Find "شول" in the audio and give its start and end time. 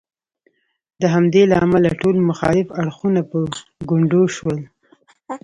4.35-4.59